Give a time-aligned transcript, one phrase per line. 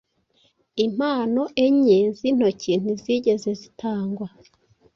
[0.85, 4.27] Impano enye zintoki ntizigeze zitangwa